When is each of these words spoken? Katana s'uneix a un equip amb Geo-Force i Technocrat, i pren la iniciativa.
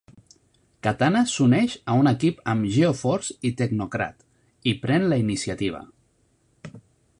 Katana 0.85 1.19
s'uneix 1.33 1.75
a 1.93 1.97
un 2.05 2.09
equip 2.11 2.39
amb 2.55 2.71
Geo-Force 2.77 3.37
i 3.49 3.53
Technocrat, 3.61 4.27
i 4.71 4.75
pren 4.87 5.09
la 5.13 5.23
iniciativa. 5.27 5.85